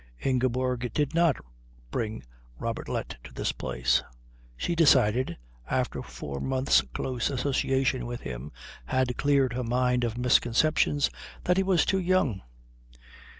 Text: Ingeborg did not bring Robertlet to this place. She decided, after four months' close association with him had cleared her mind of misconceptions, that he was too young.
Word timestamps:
Ingeborg 0.25 0.91
did 0.95 1.13
not 1.13 1.35
bring 1.91 2.23
Robertlet 2.59 3.17
to 3.23 3.31
this 3.31 3.51
place. 3.51 4.01
She 4.57 4.73
decided, 4.75 5.37
after 5.69 6.01
four 6.01 6.39
months' 6.39 6.81
close 6.95 7.29
association 7.29 8.07
with 8.07 8.21
him 8.21 8.51
had 8.85 9.15
cleared 9.15 9.53
her 9.53 9.63
mind 9.63 10.03
of 10.03 10.17
misconceptions, 10.17 11.11
that 11.43 11.57
he 11.57 11.61
was 11.61 11.85
too 11.85 11.99
young. 11.99 12.41